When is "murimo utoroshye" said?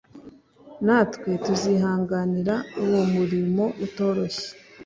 3.13-4.49